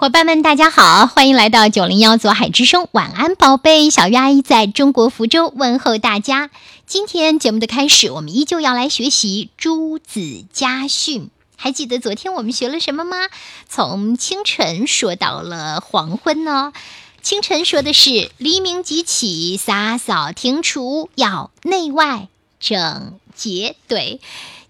[0.00, 6.48] 伙伴们，大家好，欢迎来到九零幺左海之声，晚安，宝贝，小鱼阿姨在中国福州问候大家。
[6.86, 11.24] 今天节目的开始，我们依旧要来学习《朱子家训》。
[11.54, 13.28] 还记得昨天我们学了什么吗？
[13.68, 16.72] 从清晨说到了黄昏呢。
[17.20, 22.28] 清晨说的是黎明即起，洒扫庭除，要内外
[22.58, 23.76] 整洁。
[23.86, 24.22] 对。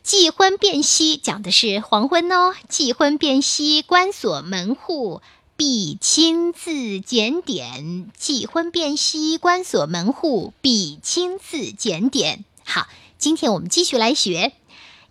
[0.02, 2.54] 既婚便息，讲的是黄昏哦。
[2.68, 5.20] 既婚便息，关锁门户，
[5.56, 8.10] 必亲自检点。
[8.16, 12.44] 既婚便息，关锁门户，必亲自检点。
[12.64, 12.88] 好，
[13.18, 14.52] 今天我们继续来学。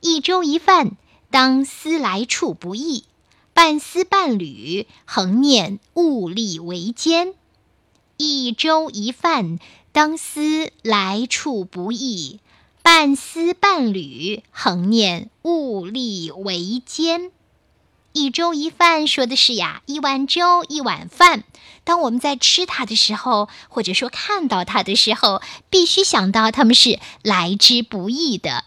[0.01, 0.97] 一粥一饭，
[1.29, 3.03] 当思来处不易；
[3.53, 7.35] 半丝半缕，恒念物力维艰。
[8.17, 9.59] 一粥一饭，
[9.91, 12.39] 当思来处不易。
[12.99, 17.31] 半丝半缕，恒念物力维艰。
[18.11, 21.45] 一粥一饭，说的是呀，一碗粥，一碗饭。
[21.85, 28.65] 当我们在吃它的时候，或者说看到它的时候，必须想到它们是来之不易的。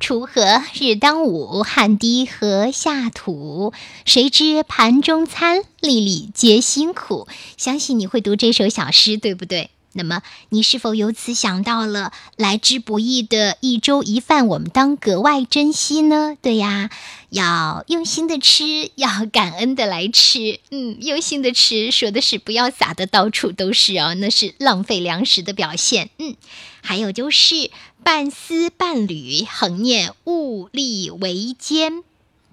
[0.00, 3.74] 锄禾日当午，汗滴禾下土。
[4.06, 7.28] 谁知盘中餐，粒粒皆辛苦。
[7.58, 9.68] 相信你会读这首小诗，对不对？
[9.96, 16.36] 那么，你是否由此想到了来之不易的一粥一饭，我们当格外珍惜呢？
[16.40, 16.90] 对呀，
[17.30, 20.60] 要用心的吃，要感恩的来吃。
[20.70, 26.10] 嗯，用心的吃，说的是不要撒的到处都是哦，那是浪费粮食的表现。
[26.18, 26.36] 嗯，
[26.82, 27.70] 还有就是
[28.02, 32.04] 半丝半缕，恒念物力维艰。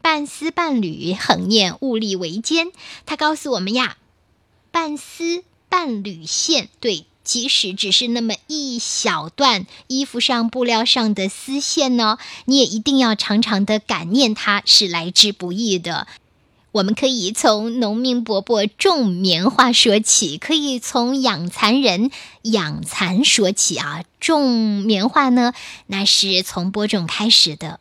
[0.01, 2.71] 半丝半缕，恒念物力维艰。
[3.05, 3.95] 他告诉我们呀，
[4.69, 7.05] 半丝半缕线，对。
[7.23, 16.07] 即使只是那么一小段衣服上、布料上的丝线呢，你也一定要常常的感念它是来之不易的。
[16.73, 22.09] 我们可以从农民伯伯种棉花说起，可以从养蚕人
[22.41, 24.03] 养蚕说起啊。
[24.19, 25.53] 种棉花呢，
[25.85, 27.79] 那是从播种开始的。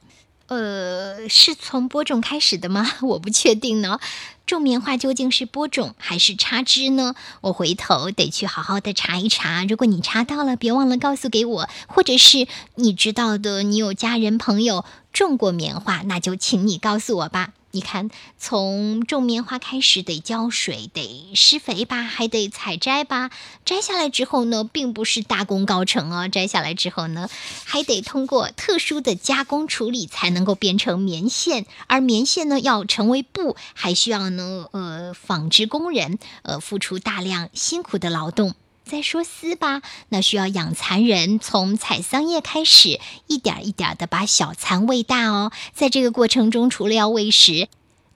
[0.53, 2.87] 呃，是从播种开始的吗？
[3.01, 3.99] 我不确定呢。
[4.45, 7.15] 种棉花究竟是播种还是插枝呢？
[7.41, 9.65] 我回头得去好好的查一查。
[9.65, 11.69] 如果你查到了，别忘了告诉给我。
[11.87, 17.53] 或者是你知道的，你有家人朋友种过棉花，那就请你告诉我吧。
[17.75, 23.31] 你看，从种棉花开始得浇水，得施肥吧，还得采摘吧。
[23.65, 26.29] 摘下来之后呢，并不是大功告成哦。
[26.29, 27.31] 摘下来之后呢，
[27.65, 31.65] 还得通过特殊的加工处理，才能够变成棉线。
[31.87, 38.55] 而棉线呢，要成为布，还需要呢，呃，纺织工人呃付出大量辛苦的劳动。
[38.85, 45.51] 再说丝吧，那需要养蚕人从采桑叶开始，一点一点的把小蚕喂大哦。
[45.73, 47.69] 在这个过程中，除了要喂食，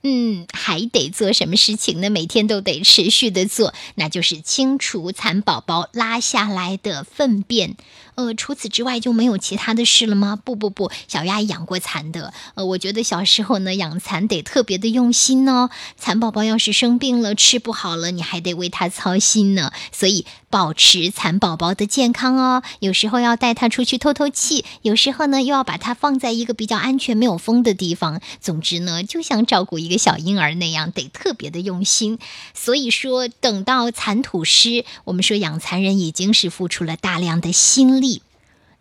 [0.08, 2.08] 嗯，还得做什么事情呢？
[2.10, 7.74] 每天都得持续的做，那就是清除蚕宝宝拉下来的粪便。
[8.14, 10.36] 呃，除此之外就没有其他的事了吗？
[10.36, 12.32] 不不不，小丫养过蚕的。
[12.54, 15.70] 呃，我觉得小时候呢，养蚕得特别的用心哦。
[15.98, 19.72] 蚕宝宝要是生病了，吃不好了，你还得为它操心呢。
[19.92, 22.62] 所以保持蚕宝宝的健康哦。
[22.78, 28.22] 有时候要带它出去透透气，有时候呢又要把它放在一个比较安全、没有风的地方。
[28.40, 32.18] 总之呢，就像照顾一个小婴儿那样，得特别的用心。
[32.54, 38.22] 所以说，等到蚕吐湿，我们说养蚕人已经是付出了大量的心力。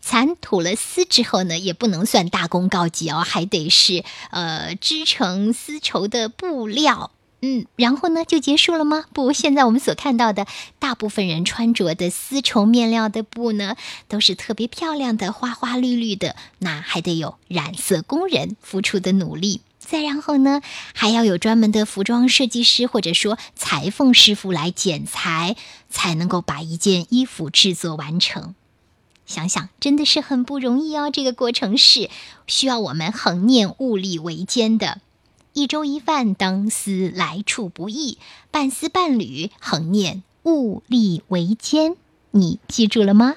[0.01, 7.09] 蚕吐了丝之后呢，也不能算大功告绩哦，还得是呃织成丝绸的布料，
[7.41, 9.05] 嗯，然后呢就结束了吗？
[9.13, 10.45] 不，现在我们所看到的
[10.77, 13.75] 大部分人穿着的丝绸面料的布呢，
[14.07, 20.61] 都是特别漂亮的，花花绿绿的，那还得有染色工人付出的努力，再然后呢，
[20.93, 25.55] 还要有专门的服装设计师或者说裁缝师傅来剪裁，
[25.89, 28.55] 才能够把一件衣服制作完成。
[29.25, 32.09] 想想真的是很不容易哦，这个过程是
[32.45, 35.01] 需要我们恒念物力维艰的。
[35.53, 38.17] 一粥一饭，当思来处不易；
[38.51, 41.95] 半丝半缕，恒念物力维艰。
[42.31, 43.35] 你记住了吗？